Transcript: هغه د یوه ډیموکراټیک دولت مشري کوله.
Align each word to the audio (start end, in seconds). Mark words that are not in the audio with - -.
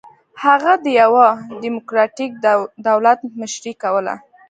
هغه 0.43 0.73
د 0.83 0.85
یوه 1.01 1.27
ډیموکراټیک 1.61 2.31
دولت 2.87 3.19
مشري 3.39 3.73
کوله. 3.83 4.13